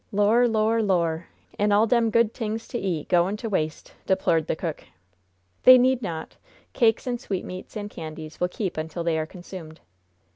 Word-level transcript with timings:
"Lor'! 0.11 0.47
Lor'! 0.47 0.81
Lor'! 0.81 1.27
An' 1.59 1.71
all 1.71 1.85
dem 1.85 2.09
good 2.09 2.33
t'ings 2.33 2.67
to 2.69 2.79
eat 2.79 3.07
goin' 3.07 3.37
to 3.37 3.47
waste!" 3.47 3.93
deplored 4.07 4.47
the 4.47 4.55
cook. 4.55 4.85
"They 5.61 5.77
need 5.77 6.01
not. 6.01 6.37
Cakes 6.73 7.05
and 7.05 7.21
sweetmeats 7.21 7.77
and 7.77 7.87
candies 7.87 8.39
will 8.39 8.47
keep 8.49 8.77
until 8.77 9.03
they 9.03 9.19
are 9.19 9.27
consumed." 9.27 9.79